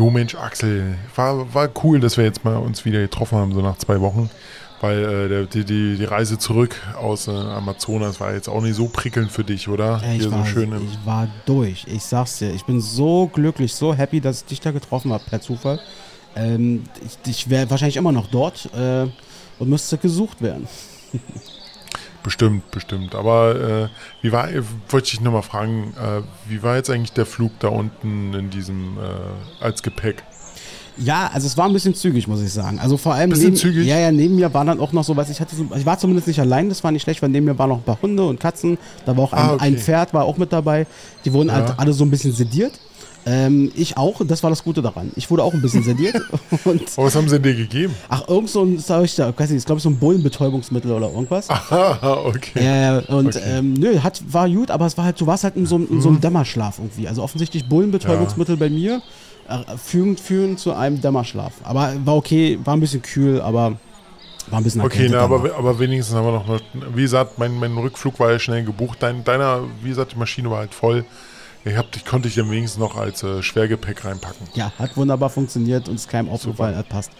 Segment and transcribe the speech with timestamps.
[0.00, 3.60] Jo Mensch, Axel, war, war cool, dass wir jetzt mal uns wieder getroffen haben, so
[3.60, 4.30] nach zwei Wochen.
[4.80, 8.88] Weil äh, die, die, die Reise zurück aus äh, Amazonas war jetzt auch nicht so
[8.88, 10.00] prickelnd für dich, oder?
[10.02, 11.84] Ey, ich, Hier war, so schön ich war durch.
[11.86, 12.50] Ich sag's dir.
[12.50, 15.78] Ich bin so glücklich, so happy, dass ich dich da getroffen habe, per Zufall.
[16.34, 19.06] Ähm, ich ich wäre wahrscheinlich immer noch dort äh,
[19.58, 20.66] und müsste gesucht werden.
[22.22, 23.14] Bestimmt, bestimmt.
[23.14, 23.88] Aber äh,
[24.22, 24.48] wie war,
[24.90, 28.50] wollte ich dich nochmal fragen, äh, wie war jetzt eigentlich der Flug da unten in
[28.50, 30.22] diesem, äh, als Gepäck?
[30.98, 32.78] Ja, also es war ein bisschen zügig, muss ich sagen.
[32.78, 33.86] Also vor allem Bisschen neben, zügig?
[33.86, 35.98] Ja, ja, neben mir waren dann auch noch so, was ich hatte, so, ich war
[35.98, 38.26] zumindest nicht allein, das war nicht schlecht, weil neben mir waren noch ein paar Hunde
[38.26, 38.76] und Katzen.
[39.06, 39.64] Da war auch ein, Ah, okay.
[39.64, 40.86] ein Pferd, war auch mit dabei.
[41.24, 41.54] Die wurden Ja.
[41.54, 42.78] halt alle so ein bisschen sediert.
[43.26, 45.12] Ähm, ich auch, das war das Gute daran.
[45.14, 46.16] Ich wurde auch ein bisschen sediert.
[46.64, 47.94] und Aber was haben sie denn dir gegeben?
[48.08, 51.10] ach, irgend so ein, sag ich da, weiß nicht, ich glaube so ein Bullenbetäubungsmittel oder
[51.10, 51.48] irgendwas.
[51.70, 52.64] Ah, okay.
[52.64, 53.42] Ja, ja, und Okay.
[53.44, 55.88] ähm, nö, hat, war gut, aber es war halt, du warst halt in so, einem-
[55.90, 56.20] in so einem Mhm.
[56.22, 57.06] Dämmerschlaf irgendwie.
[57.08, 59.02] Also offensichtlich Bullenbetäubungsmittel bei mir
[59.48, 61.52] äh, führen, führen zu einem Dämmerschlaf.
[61.64, 63.76] Aber war okay, war ein bisschen kühl, aber
[64.48, 66.60] war ein bisschen Okay, na, aber, aber wenigstens haben wir noch,
[66.94, 68.98] wie gesagt, mein, mein Rückflug war ja schnell gebucht.
[69.02, 71.04] Dein, deiner, wie gesagt, die Maschine war halt voll.
[71.64, 74.48] Ich, hab, ich konnte dich dann wenigstens noch als äh, Schwergepäck reinpacken.
[74.54, 77.10] Ja, hat wunderbar funktioniert und ist keinem aufgefallen, hat passt.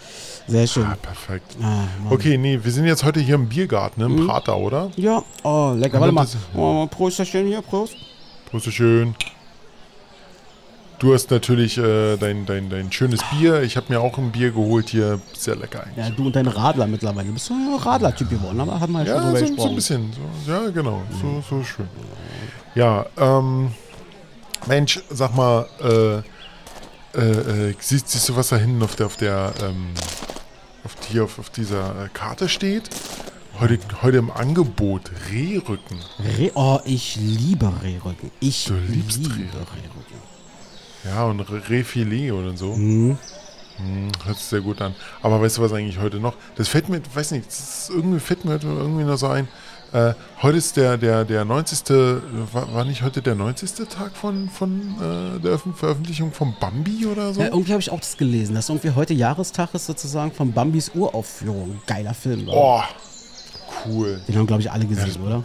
[0.47, 0.85] Sehr schön.
[0.85, 1.57] Ah, perfekt.
[1.63, 1.85] Ah.
[2.09, 4.19] Okay, nee, wir sind jetzt heute hier im Biergarten, ne, Mhm.
[4.19, 4.91] im Prater, oder?
[4.97, 5.95] Ja, oh, lecker.
[5.97, 6.23] Ja, Warte mal.
[6.23, 7.95] das- Oh, Prostchen hier, Prost.
[8.51, 9.15] Prost, schön.
[10.99, 13.63] Du hast natürlich äh, dein, dein, dein schönes Bier.
[13.63, 15.21] Ich habe mir auch ein Bier geholt hier.
[15.35, 15.97] Sehr lecker eigentlich.
[16.07, 17.29] Ja, du und dein Radler mittlerweile.
[17.29, 19.69] Du bist so ein Radler-Typ geworden, aber haben wir ja schon Ja, drüber so, so
[19.71, 20.13] ein bisschen.
[20.47, 21.03] So, ja, genau.
[21.23, 21.89] So, so schön.
[22.75, 23.71] Ja, ähm,
[24.67, 29.17] Mensch, sag mal, äh, äh, äh, siehst, siehst du, was da hinten auf der, auf
[29.17, 29.89] der, ähm,
[30.85, 32.91] auf, die, auf, auf dieser äh, Karte steht?
[33.59, 35.99] Heute, heute im Angebot Rehrücken.
[36.39, 38.31] Re oh, ich liebe Rehrücken.
[38.41, 39.55] Ich Du liebst liebe Rehrücken.
[39.55, 40.21] Rehrücken.
[41.05, 42.75] Ja, und Re- Rehfilet oder so.
[42.77, 43.19] Mhm.
[43.77, 44.95] Hm, hört sich sehr gut an.
[45.23, 46.35] Aber weißt du, was eigentlich heute noch?
[46.57, 47.47] Das fällt mir, weiß nicht,
[47.89, 49.49] irgendwie fällt mir heute irgendwie noch so ein.
[49.93, 51.83] Äh, heute ist der, der, der 90.
[52.53, 53.89] War, war nicht heute der 90.
[53.89, 57.41] Tag von, von äh, der Veröffentlichung von Bambi oder so?
[57.41, 60.93] Ja, irgendwie habe ich auch das gelesen, dass irgendwie heute Jahrestag ist sozusagen von Bambis
[60.95, 61.81] Uraufführung.
[61.87, 62.49] Geiler Film.
[62.49, 62.83] Oh,
[63.87, 64.21] cool.
[64.29, 65.45] Den haben, glaube ich, alle gesehen, Ja, oder?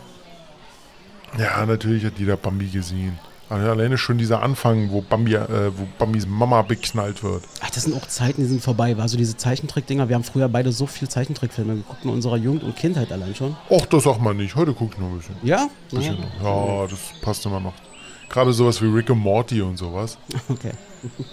[1.39, 3.17] Ja, natürlich hat jeder Bambi gesehen.
[3.47, 7.44] Also alleine schon dieser Anfang, wo Bambi, äh, wo Bambis Mama beknallt wird.
[7.61, 8.97] Ach, das sind auch Zeiten, die sind vorbei.
[8.97, 10.09] War so diese Zeichentrick-Dinger.
[10.09, 13.56] Wir haben früher beide so viel Zeichentrickfilme geguckt in unserer Jugend und Kindheit allein schon.
[13.69, 14.56] Och, das sagt man nicht.
[14.56, 15.35] Heute guck ich noch ein bisschen.
[15.44, 15.69] Ja?
[15.91, 16.81] bisschen noch.
[16.81, 17.73] Ja, das passt immer noch.
[18.29, 20.17] Gerade sowas wie Rick und Morty und sowas.
[20.50, 20.72] Okay.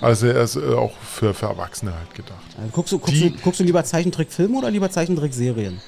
[0.03, 2.37] Also er ist äh, auch für, für Erwachsene halt gedacht.
[2.59, 5.81] Also guckst, du, guckst, Die- du, guckst du lieber Zeichentrickfilme oder lieber Zeichentrickserien?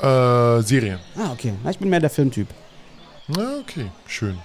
[0.00, 0.98] Äh, Serien.
[1.16, 1.52] Ah, okay.
[1.62, 2.48] Na, ich bin mehr der Filmtyp.
[3.28, 3.90] Na, okay.
[4.06, 4.38] Schön.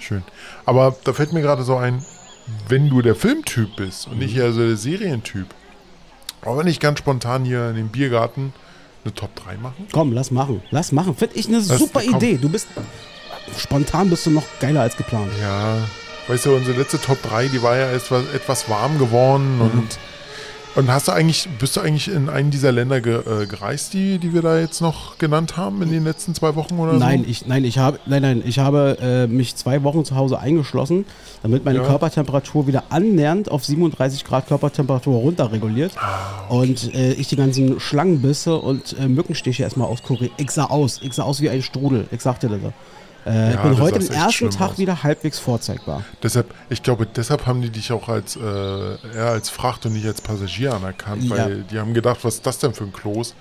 [0.00, 0.22] Schön.
[0.66, 2.04] Aber da fällt mir gerade so ein,
[2.68, 5.46] wenn du der Filmtyp bist und nicht eher so der Serientyp,
[6.42, 8.52] aber wenn ich ganz spontan hier in dem Biergarten
[9.04, 9.86] eine Top 3 machen?
[9.92, 10.62] Komm, lass machen.
[10.70, 11.14] Lass machen.
[11.16, 12.16] Finde ich eine Das- super komm.
[12.16, 12.38] Idee.
[12.40, 12.66] Du bist.
[13.56, 15.32] Spontan bist du noch geiler als geplant.
[15.40, 15.78] Ja,
[16.28, 19.60] weißt du, unsere letzte Top 3, die war ja etwas, etwas warm geworden Mhm.
[19.62, 19.98] und
[20.76, 24.18] und hast du eigentlich, bist du eigentlich in einen dieser Länder ge, äh, gereist, die,
[24.18, 27.30] die wir da jetzt noch genannt haben in den letzten zwei Wochen oder Nein, so?
[27.30, 31.06] ich, nein, ich habe, nein, nein, ich habe äh, mich zwei Wochen zu Hause eingeschlossen,
[31.42, 31.84] damit meine Ja.
[31.84, 38.56] Körpertemperatur wieder annähernd auf 37 Grad Körpertemperatur runterreguliert Ah, und äh, ich die ganzen Schlangenbisse
[38.56, 40.30] und äh, Mückenstiche erstmal auskuriere.
[40.36, 42.06] Ich sah aus, ich sah aus wie ein Strudel.
[42.12, 42.72] Ich sagte dir das.
[43.26, 44.78] Äh, ich Ja, bin du heute echt ersten Tag aus.
[44.78, 46.02] wieder halbwegs vorzeigbar.
[46.22, 50.06] Deshalb, ich glaube, deshalb haben die dich auch als, äh, eher als Fracht und nicht
[50.06, 51.30] als Passagier anerkannt, Ja.
[51.36, 53.34] weil die haben gedacht, was ist das denn für ein Kloß?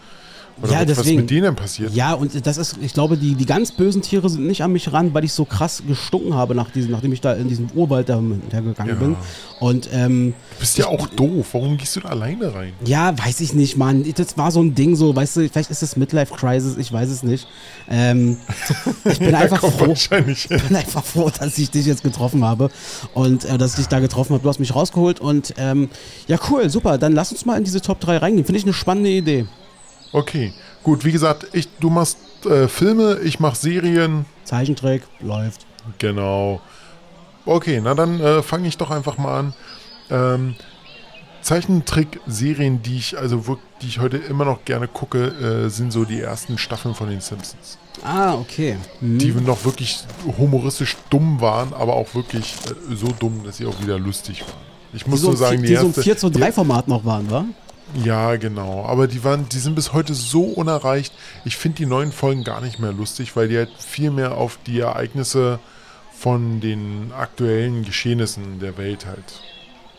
[0.62, 1.22] Oder Ja, was, was deswegen.
[1.22, 1.94] mit denen passiert?
[1.94, 4.92] Ja, und das ist, ich glaube, die, die ganz bösen Tiere sind nicht an mich
[4.92, 8.09] ran, weil ich so krass gestunken habe, nach diesem, nachdem ich da in diesem Urwald
[8.09, 9.00] da hintergegangen Ja.
[9.00, 9.16] bin.
[9.59, 11.48] Und ähm, Du bist ja auch doof.
[11.53, 12.74] Warum gehst du da alleine rein?
[12.86, 14.06] Ja, weiß ich nicht, Mann.
[14.16, 17.09] Das war so ein Ding, so, weißt du, vielleicht ist es Midlife Crisis, ich weiß
[17.09, 17.48] es nicht.
[17.90, 18.38] Ähm,
[19.06, 19.94] ich bin einfach froh.
[19.94, 22.69] Ich bin einfach froh, dass ich dich jetzt getroffen habe
[23.13, 24.44] und äh, dass ich dich da getroffen habe.
[24.44, 25.89] Du hast mich rausgeholt und ähm,
[26.28, 26.98] ja, cool, super.
[26.98, 28.45] Dann lass uns mal in diese Top 3 reingehen.
[28.45, 29.45] Finde ich eine spannende Idee.
[30.12, 30.54] Okay,
[30.84, 34.26] gut, wie gesagt, ich, du machst äh, Filme, ich mach Serien.
[34.44, 35.66] Zeichentrick läuft.
[35.98, 36.62] Genau.
[37.46, 39.54] Okay, na dann äh, fange ich doch einfach mal an.
[40.10, 40.56] Ähm,
[41.42, 45.28] Zeichentrick-Serien, die ich also wirklich, die ich heute immer noch gerne gucke,
[45.66, 47.78] äh, sind so die ersten Staffeln von den Simpsons.
[48.04, 48.78] Ah, okay.
[49.00, 49.18] Hm.
[49.18, 50.00] Die noch wirklich
[50.38, 54.70] humoristisch dumm waren, aber auch wirklich äh, so dumm, dass sie auch wieder lustig waren.
[54.94, 57.30] Ich muss so, nur sagen, die, die so erste, 4 zu 3 Format noch waren,
[57.30, 57.46] wa?
[57.94, 58.86] Ja, genau.
[58.86, 61.13] Aber die waren, die sind bis heute so unerreicht.
[61.45, 64.59] Ich finde die neuen Folgen gar nicht mehr lustig, weil die halt viel mehr auf
[64.65, 65.59] die Ereignisse
[66.18, 69.41] von den aktuellen Geschehnissen der Welt halt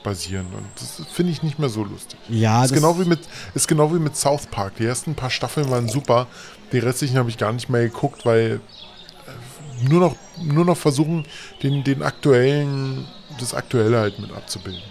[0.03, 0.47] basieren.
[0.57, 2.19] Und das finde ich nicht mehr so lustig.
[2.29, 3.21] Ja, ist, genau wie mit,
[3.55, 4.77] ist genau wie mit South Park.
[4.77, 6.27] Die ersten paar Staffeln waren super.
[6.73, 8.61] Die restlichen habe ich gar nicht mehr geguckt, weil
[9.27, 11.25] äh, nur noch, nur noch versuchen,
[11.63, 13.07] den, den aktuellen,
[13.39, 14.83] das Aktuelle halt mit abzubilden.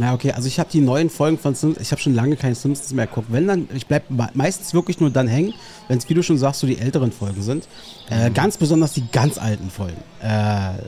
[0.00, 2.54] Na okay, also ich habe die neuen Folgen von Simpsons, ich habe schon lange keine
[2.54, 3.26] Simpsons mehr geguckt.
[3.30, 5.52] Wenn dann, ich bleibe meistens wirklich nur dann hängen,
[5.88, 7.68] wenn es, wie du schon sagst, so die älteren Folgen sind.
[8.10, 8.34] Äh, mhm.
[8.34, 10.00] Ganz besonders die ganz alten Folgen.
[10.22, 10.80] Äh,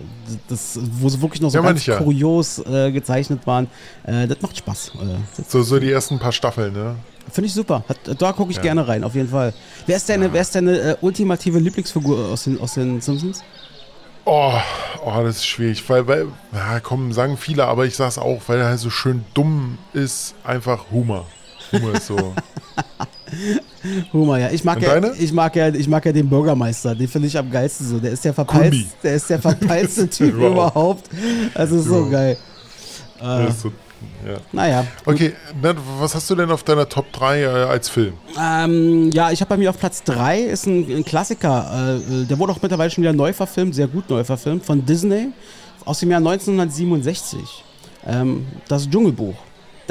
[0.49, 1.99] das, wo sie wirklich noch so ja, ganz ja.
[1.99, 3.67] kurios äh, gezeichnet waren.
[4.05, 4.93] Äh, das macht Spaß.
[4.95, 6.97] Äh, so, so die ersten paar Staffeln, ne?
[7.31, 7.85] Finde ich super.
[7.87, 8.63] Hat, da gucke ich ja.
[8.63, 9.53] gerne rein, auf jeden Fall.
[9.85, 13.43] Wer ist deine, wer ist deine äh, ultimative Lieblingsfigur aus den, aus den Simpsons?
[14.25, 14.53] Oh,
[15.05, 18.61] oh, das ist schwierig, weil, weil, ja, komm, sagen viele, aber ich sag's auch, weil
[18.61, 21.27] er halt so schön dumm ist, einfach Humor.
[21.73, 22.17] Humor ist so.
[24.13, 24.51] Humor, ja.
[24.51, 27.51] Ich mag ja, ich mag ja, ich mag ja den Bürgermeister, den finde ich am
[27.51, 27.99] geilsten so.
[27.99, 31.09] Der ist der verpeilste, der ist der verpeilste Typ überhaupt.
[31.55, 32.37] Das ist so geil.
[33.21, 33.73] Äh, ist so
[34.27, 34.37] ja.
[34.53, 34.87] Naja.
[35.05, 35.33] Okay,
[35.99, 38.15] was hast du denn auf deiner Top 3 äh, als Film?
[38.41, 41.99] Ähm, ja, ich habe bei mir auf Platz 3 ist ein, ein Klassiker.
[42.01, 45.29] Äh, der wurde auch mittlerweile schon wieder neu verfilmt, sehr gut neu verfilmt, von Disney
[45.85, 47.65] aus dem Jahr 1967.
[48.07, 49.37] Ähm, das Dschungelbuch.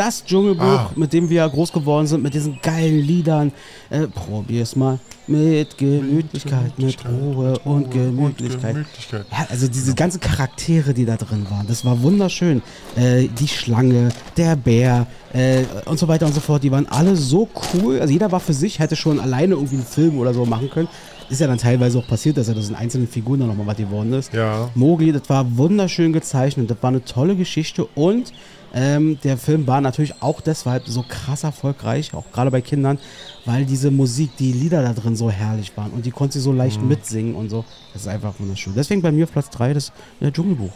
[0.04, 0.92] Das Dschungelbuch, ah.
[0.96, 3.52] mit dem wir groß geworden sind, mit diesen geilen Liedern.
[3.92, 8.78] Äh, probier's mal mit Gemütlichkeit, mit, Ruhe, mit Ruhe und Gemütlichkeit.
[8.78, 9.26] Und Gemütlichkeit.
[9.32, 12.64] Ja, also diese ganzen Charaktere, die da drin waren, das war wunderschön.
[12.96, 17.16] Äh, die Schlange, der Bär äh, und so weiter und so fort, die waren alle
[17.16, 18.02] so cool.
[18.02, 20.88] Also jeder war für sich, hätte schon alleine irgendwie einen Film oder so machen können.
[21.30, 23.78] Ist ja dann teilweise auch passiert, dass er das in einzelnen Figuren dann nochmal was
[23.78, 24.34] geworden ist.
[24.34, 24.72] Ja.
[24.74, 28.34] Mogli, das war wunderschön gezeichnet, das war eine tolle Geschichte und
[28.74, 33.00] ähm, der Film war natürlich auch deshalb so krass erfolgreich, auch gerade bei Kindern,
[33.46, 36.54] weil diese Musik, die Lieder da drin so herrlich waren und die konnte sie so
[36.54, 36.88] leicht mhm.
[36.88, 37.66] mitsingen und so.
[37.94, 38.74] Das ist einfach wunderschön.
[38.76, 40.72] Deswegen bei mir auf Platz 3 das ja, Dschungelbuch.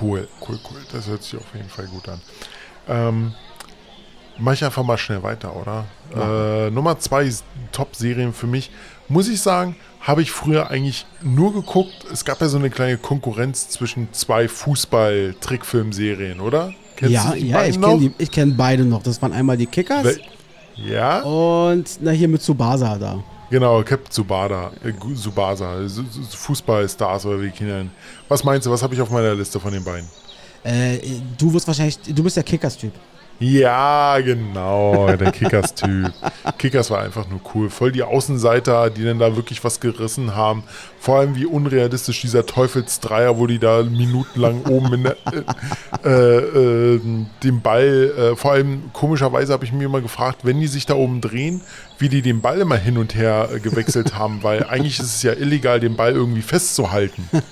[0.00, 0.80] Cool, cool, cool.
[0.92, 2.20] Das hört sich auf jeden Fall gut an.
[2.88, 3.34] Ähm,
[4.38, 5.84] mach ich einfach mal schnell weiter, oder?
[6.14, 6.66] Ja.
[6.66, 7.30] Äh, Nummer 2
[7.72, 8.70] Top-Serien für mich.
[9.10, 12.06] Muss ich sagen, habe ich früher eigentlich nur geguckt.
[12.12, 16.72] Es gab ja so eine kleine Konkurrenz zwischen zwei Fußball-Trickfilmserien, oder?
[16.94, 19.02] Kennst ja, ja, ich kenne kenn beide noch.
[19.02, 20.04] Das waren einmal die Kickers.
[20.04, 20.20] We
[20.76, 21.22] ja.
[21.22, 23.22] Und na hier mit Tsubasa da.
[23.50, 25.80] Genau, Cap Tsubada, äh, Tsubasa,
[26.30, 27.84] Fußballstars oder wie Kinder.
[28.28, 30.08] Was meinst du, was habe ich auf meiner Liste von den beiden?
[30.62, 30.98] Äh,
[31.36, 32.92] du wirst wahrscheinlich, du bist der Kickers-Typ.
[33.40, 36.12] Ja, genau, der Kickers-Typ.
[36.58, 37.70] Kickers war einfach nur cool.
[37.70, 40.62] Voll die Außenseiter, die dann da wirklich was gerissen haben.
[40.98, 45.16] Vor allem wie unrealistisch dieser Teufelsdreier, wo die da minutenlang oben in der,
[46.04, 47.00] äh, äh,
[47.42, 50.92] den Ball, äh, vor allem komischerweise habe ich mir immer gefragt, wenn die sich da
[50.92, 51.62] oben drehen,
[52.00, 55.22] wie die den Ball immer hin und her äh, gewechselt haben, weil eigentlich ist es
[55.22, 57.28] ja illegal, den Ball irgendwie festzuhalten.
[57.32, 57.42] ja,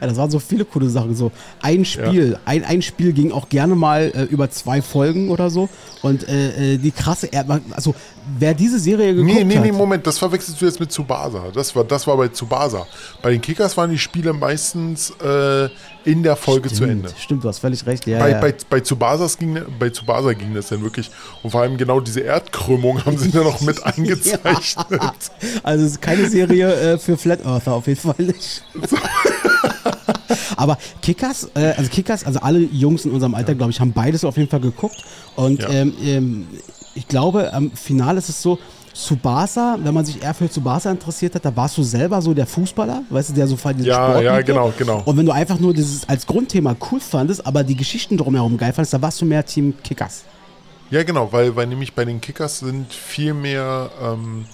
[0.00, 1.14] das waren so viele coole Sachen.
[1.14, 2.38] So ein Spiel, ja.
[2.44, 5.68] ein, ein Spiel ging auch gerne mal äh, über zwei Folgen oder so.
[6.02, 7.30] Und äh, äh die krasse,
[7.70, 7.94] also
[8.38, 9.64] wer diese Serie geguckt nee, nee, hat.
[9.64, 11.44] Nee, Moment, das verwechselst du jetzt mit Tsubasa.
[11.54, 12.86] Das war, das war bei Tsubasa.
[13.22, 15.68] Bei den Kickers waren die Spiele meistens äh,
[16.04, 17.08] in der Folge stimmt, zu Ende.
[17.18, 18.06] Stimmt, du hast völlig recht.
[18.06, 18.40] Ja, bei, ja.
[18.40, 21.10] Bei, bei, Tsubasas ging, bei Tsubasa ging das dann wirklich.
[21.42, 24.86] Und vor allem genau diese Erdkrümmung haben sie dann noch mit eingezeichnet.
[24.90, 25.14] ja.
[25.62, 28.62] Also es ist keine Serie äh, für Flat Earther, auf jeden Fall nicht.
[28.88, 28.96] So.
[30.56, 33.54] Aber Kickers, äh, also Kickers, also alle Jungs in unserem Alter, ja.
[33.54, 35.04] glaube ich, haben beides auf jeden Fall geguckt.
[35.36, 35.68] Und ja.
[35.70, 36.46] ähm, ähm,
[36.94, 38.58] ich glaube, am Finale ist es so,
[38.94, 42.46] Tsubasa, wenn man sich eher für Tsubasa interessiert hat, da warst du selber so der
[42.46, 45.02] Fußballer, weißt du, der so diese Ja, ja, genau, genau.
[45.04, 48.72] Und wenn du einfach nur dieses als Grundthema cool fandest, aber die Geschichten drumherum geil
[48.72, 50.22] fandest, da warst du mehr Team Kickers.
[50.90, 54.44] Ja, genau, weil, weil nämlich bei den Kickers sind viel mehr ähm,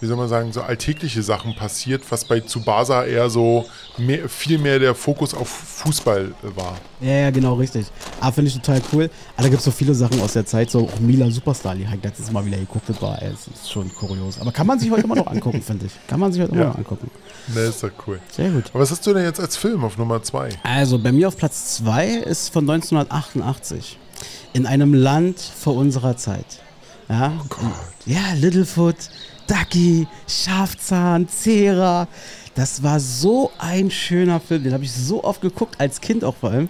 [0.00, 4.58] wie soll man sagen, so alltägliche Sachen passiert, was bei Tsubasa eher so mehr, viel
[4.58, 6.76] mehr der Fokus auf Fußball war.
[7.00, 7.86] Ja, ja, genau, richtig.
[8.20, 9.10] Aber finde ich total cool.
[9.34, 11.86] Aber da gibt es so viele Sachen aus der Zeit, so auch Mila Superstar, die
[11.88, 14.40] halt letztes Mal wieder geguckt war, das ist schon kurios.
[14.40, 15.92] Aber kann man sich heute immer noch angucken, finde ich.
[16.06, 16.60] Kann man sich heute ja.
[16.60, 17.10] immer noch angucken.
[17.48, 18.20] Ne, ist doch cool.
[18.30, 18.64] Sehr gut.
[18.70, 20.50] Aber was hast du denn jetzt als Film auf Nummer 2?
[20.62, 23.98] Also, bei mir auf Platz 2 ist von 1988.
[24.52, 26.62] In einem Land vor unserer Zeit.
[27.08, 27.60] Ja, oh Gott.
[28.04, 28.96] ja Littlefoot,
[29.48, 32.06] Ducky, Schafzahn, Zera.
[32.54, 34.62] Das war so ein schöner Film.
[34.64, 36.68] Den habe ich so oft geguckt, als Kind auch vor allem.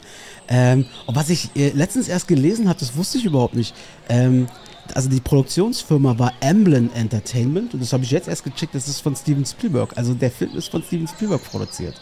[0.49, 3.75] Ähm, und was ich äh, letztens erst gelesen habe, das wusste ich überhaupt nicht.
[4.09, 4.47] Ähm,
[4.95, 9.01] also die Produktionsfirma war Amblin Entertainment und das habe ich jetzt erst gecheckt, das ist
[9.01, 9.97] von Steven Spielberg.
[9.97, 12.01] Also der Film ist von Steven Spielberg produziert.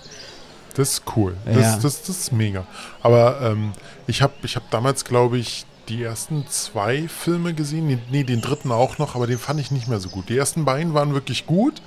[0.75, 1.37] Das ist cool.
[1.47, 1.77] Das, ja.
[1.77, 2.67] das, das, ist mega.
[3.03, 3.73] Aber ähm,
[4.07, 8.01] ich habe ich hab damals, glaube ich, die ersten zwei Filme gesehen.
[8.11, 10.29] Nee, den dritten auch noch, aber den fand ich nicht mehr so gut.
[10.29, 11.81] Die ersten beiden waren wirklich gut.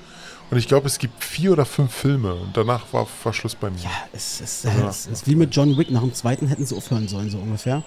[0.51, 3.69] Und ich glaube, es gibt vier oder fünf Filme und danach war, war Schluss bei
[3.69, 3.77] mir.
[3.83, 5.91] Ja, es ist, äh, es ist wie mit John Wick.
[5.91, 7.83] Nach dem zweiten hätten sie aufhören sollen, so ungefähr.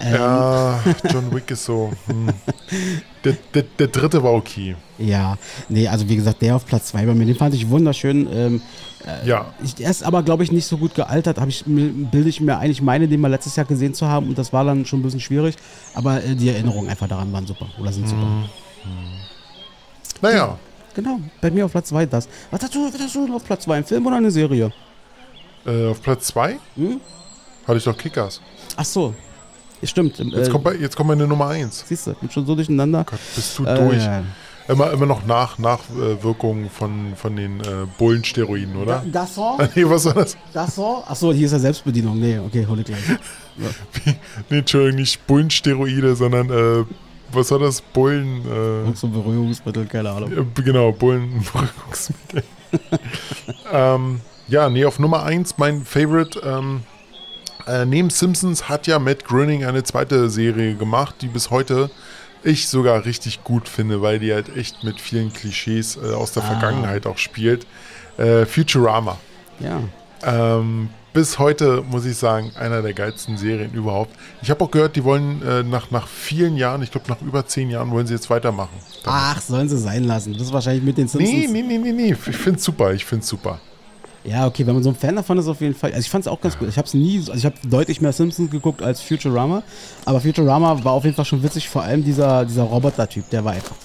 [0.00, 0.80] Ähm, Ja,
[1.12, 1.92] John Wick ist so.
[2.06, 2.28] Hm.
[3.24, 4.76] Der, der, der dritte war okay.
[4.98, 8.28] Ja, nee, also wie gesagt, der auf Platz 2 bei mir, den fand ich wunderschön.
[8.32, 8.62] Ähm,
[9.24, 11.38] Ja, ich, er ist aber, glaube ich, nicht so gut gealtert.
[11.48, 14.52] Ich, bilde ich mir eigentlich meine, den mal letztes Jahr gesehen zu haben und das
[14.52, 15.56] war dann schon ein bisschen schwierig.
[15.94, 18.22] Aber äh, die Erinnerungen einfach daran waren super oder sind super.
[18.24, 18.46] Mhm.
[20.22, 20.58] naja,
[20.94, 22.28] Genau, bei mir auf Platz 2 das.
[22.50, 23.76] Was hast du, was hast du auf Platz 2?
[23.76, 24.72] Ein Film oder eine Serie?
[25.66, 27.00] äh, auf Platz zwei Hm?
[27.66, 28.40] hatte ich doch Kickers.
[28.76, 29.14] Ach so,
[29.82, 30.18] stimmt.
[30.18, 31.84] Jetzt, äh, kommt, bei, jetzt kommt meine Nummer eins.
[31.88, 33.04] Siehst du, bin schon so durcheinander.
[33.08, 34.02] Gott, bist du Äh, durch.
[34.04, 34.22] ja.
[34.66, 39.04] Immer, immer noch nach, Nachwirkungen von, von den äh, Bullensteroiden, oder?
[39.12, 39.58] Gasson?
[39.74, 40.36] nee, was war das?
[40.54, 41.02] Gasson?
[41.06, 42.18] Achso, hier ist ja Selbstbedienung.
[42.18, 42.98] Nee, okay, hol ich gleich.
[44.50, 46.84] Nee, Entschuldigung, nicht Bullensteroide, sondern, äh,
[47.34, 47.80] was war das?
[47.80, 50.52] Bullen, äh, So Beruhigungsmittel, keine Ahnung.
[50.54, 52.42] genau, Bullenberuhigungsmittel.
[53.72, 56.82] ähm, ja, nee, auf Nummer 1, mein Favorite, ähm,
[57.66, 61.90] äh, neben Simpsons hat ja Matt Groening eine zweite Serie gemacht, die bis heute
[62.42, 66.42] ich sogar richtig gut finde, weil die halt echt mit vielen Klischees äh, aus der
[66.42, 66.46] Ah.
[66.46, 67.66] Vergangenheit auch spielt.
[68.18, 69.18] Äh, Futurama.
[69.60, 69.80] Ja.
[70.22, 74.10] Ähm, bis heute muss ich sagen, einer der geilsten Serien überhaupt.
[74.42, 77.46] Ich habe auch gehört, die wollen äh, nach, nach vielen Jahren, ich glaube nach über
[77.46, 78.76] zehn Jahren, wollen sie jetzt weitermachen.
[79.04, 80.32] Ach, sollen sie sein lassen.
[80.34, 81.32] Das ist wahrscheinlich mit den Simpsons.
[81.32, 82.10] Nee, nee, nee, nee, nee.
[82.12, 82.92] Ich finde es super.
[82.92, 83.60] Ich finde es super.
[84.24, 85.90] Ja, okay, wenn man so ein Fan davon ist, auf jeden Fall.
[85.90, 86.68] Also ich fand es auch ganz gut.
[86.68, 89.62] Ich habe es nie, also ich habe deutlich mehr Simpsons geguckt als Futurama.
[90.04, 91.68] Aber Futurama war auf jeden Fall schon witzig.
[91.68, 93.76] Vor allem dieser, dieser Roboter-Typ, der war einfach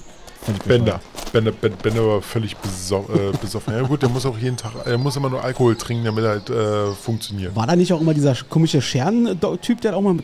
[0.65, 0.99] Bender.
[1.31, 3.73] Bender, Ben- Bender war völlig beso äh, besoffen.
[3.73, 6.29] Ja gut, der muss auch jeden Tag, er muss immer nur Alkohol trinken, damit er
[6.31, 7.55] halt äh, funktioniert.
[7.55, 10.15] War da nicht auch immer dieser komische Scheren-Typ, der hat auch mal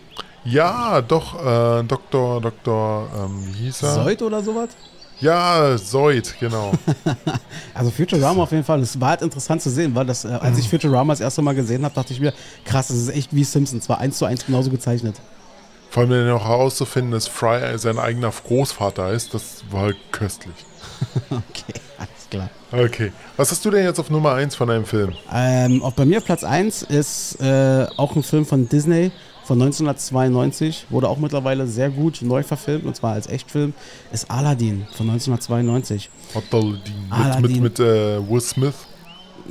[0.43, 2.41] Ja, doch, äh, Dr.
[2.41, 3.07] Dr.
[3.15, 3.93] Ähm, wie hieß er?
[3.95, 4.69] Seut oder sowas?
[5.21, 6.71] Ja, Seut, genau.
[7.73, 8.81] Also Futurama auf jeden Fall.
[8.81, 11.55] Es war halt interessant zu sehen, weil das, äh, als ich Futurama das erste Mal
[11.55, 12.33] gesehen habe, dachte ich mir,
[12.65, 13.87] krass, das ist echt wie Simpsons.
[13.89, 15.15] War eins zu eins genauso gezeichnet.
[15.95, 20.53] Vor allem dann auch herauszufinden, dass Fry sein eigener Großvater ist, das war halt köstlich.
[21.29, 22.49] Okay, alles klar.
[22.69, 23.13] Okay.
[23.37, 25.13] Was hast du denn jetzt auf Nummer 1 von einem Film?
[25.33, 29.13] Ähm, auch bei mir auf Platz 1 ist äh, auch ein Film von Disney
[29.45, 30.87] von 1992.
[30.89, 33.73] Wurde auch mittlerweile sehr gut neu verfilmt, und zwar als Echtfilm.
[34.11, 36.09] Ist Aladdin von 1992.
[37.09, 37.41] Aladdin.
[37.41, 38.75] Mit, mit, mit äh, Will Smith.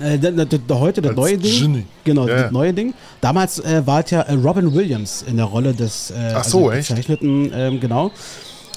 [0.01, 1.61] Äh, der, der, der, heute das Als neue Ding.
[1.61, 1.85] Genie.
[2.05, 2.95] Genau, Ja, das neue Ding.
[3.21, 6.89] Damals äh, war es ja äh, Robin Williams in der Rolle des äh, so, echt?
[6.89, 8.11] gezeichneten, ähm, genau,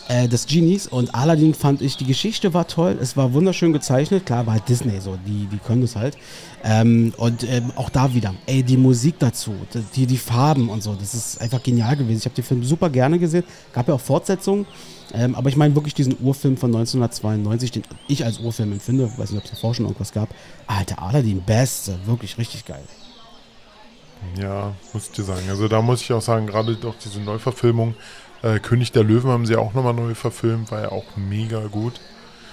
[0.07, 0.87] äh, des Genies.
[0.87, 4.25] Und Aladdin fand ich, die Geschichte war toll, es war wunderschön gezeichnet.
[4.25, 6.17] Klar, war halt Disney so, die, die können das halt.
[6.63, 9.53] Ähm, und ähm, auch da wieder, ey, die Musik dazu,
[9.95, 12.19] die, die Farben und so, das ist einfach genial gewesen.
[12.19, 13.43] Ich habe den Film super gerne gesehen.
[13.73, 14.65] Gab ja auch Fortsetzungen.
[15.13, 19.09] Ähm, aber ich meine wirklich diesen Urfilm von 1992, den ich als Urfilm empfinde.
[19.17, 20.29] Weiß nicht, ob es davor schon irgendwas gab.
[20.67, 22.83] Alter, Aladdin, beste, wirklich richtig geil.
[24.39, 25.43] Ja, muss ich dir sagen.
[25.49, 27.95] Also da muss ich auch sagen, gerade doch diese Neuverfilmung,
[28.43, 31.99] äh, König der Löwen haben sie auch nochmal neu verfilmt, war ja auch mega gut.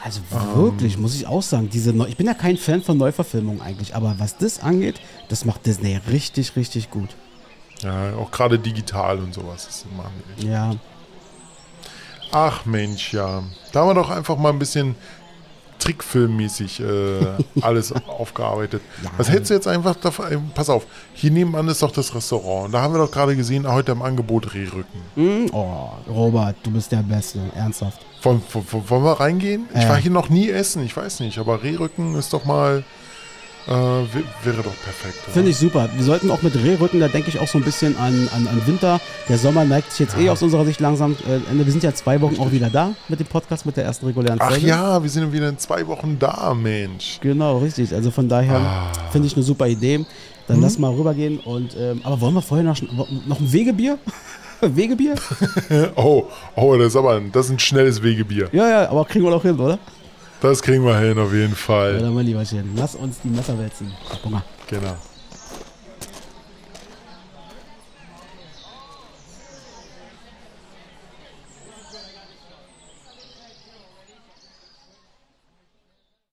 [0.02, 0.54] Also Ähm.
[0.56, 3.94] wirklich, muss ich auch sagen, diese Neu ich bin ja kein Fan von Neuverfilmungen eigentlich,
[3.96, 7.16] aber was das angeht, das macht Disney richtig, richtig gut.
[7.82, 9.66] Ja, auch gerade digital und sowas.
[9.66, 10.52] Das machen die echt.
[10.52, 10.74] Ja,
[12.36, 13.44] Ach Mensch, ja.
[13.72, 14.96] Da haben wir doch einfach mal ein bisschen
[15.84, 17.26] Trickfilmmäßig äh,
[17.60, 18.82] alles aufgearbeitet.
[19.02, 19.10] Ja.
[19.16, 20.32] Was hältst du jetzt einfach davon?
[20.32, 22.72] äh, Pass auf, hier nebenan ist doch das Restaurant.
[22.72, 25.00] Da haben wir doch gerade gesehen, heute im Angebot Rehrücken.
[25.14, 25.50] Hm?
[25.52, 28.00] Oh, Robert, du bist der Beste, ernsthaft.
[28.22, 29.66] Wollen, wollen, wollen wir reingehen?
[29.74, 29.88] Ich Äh.
[29.88, 32.84] war hier noch nie essen, ich weiß nicht, aber Rehrücken ist doch mal.
[33.66, 34.06] Äh, wär-
[34.42, 35.18] wäre doch perfekt.
[35.32, 35.88] Finde ich super.
[35.94, 38.62] Wir sollten auch mit Rehrücken, da denke ich auch so ein bisschen an, an, an
[38.66, 39.00] Winter.
[39.28, 41.64] Der Sommer neigt sich jetzt eh aus unserer Sicht langsam äh, Ende.
[41.64, 44.38] Wir sind ja zwei Wochen auch wieder da mit dem Podcast, mit der ersten regulären
[44.40, 44.66] Ach Folge.
[44.66, 47.18] ja, wir sind wieder in zwei Wochen da, Mensch.
[47.22, 47.94] Genau, richtig.
[47.94, 48.92] Also von daher Ah.
[49.10, 50.04] finde ich eine super Idee.
[50.46, 51.38] Dann lass mal rübergehen.
[51.38, 52.76] Und, ähm, aber wollen wir vorher noch,
[53.26, 53.98] noch ein Wegebier?
[54.60, 55.14] Wegebier?
[55.96, 56.24] Oh,
[56.56, 58.48] oh, das ist aber ein, das ist ein schnelles Wegebier.
[58.52, 59.78] Ja, ja, aber kriegen wir doch hin, oder?
[60.44, 61.98] Das kriegen wir hin, auf jeden Ja, Fall.
[62.00, 63.90] dann mein Lieberchen, lass uns die Messer wälzen.
[64.22, 64.44] Hunger.
[64.68, 64.94] Genau.